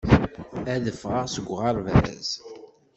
[0.73, 2.29] Ad ffɣeɣ seg uɣerbaz